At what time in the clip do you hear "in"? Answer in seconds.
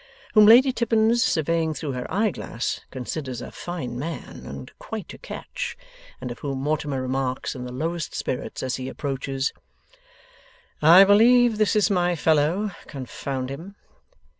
7.53-7.65